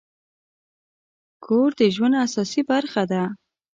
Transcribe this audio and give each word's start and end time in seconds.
کور 1.45 1.69
د 1.79 1.81
ژوند 1.95 2.15
اساسي 2.25 2.61
برخه 2.71 3.03
ده. 3.11 3.23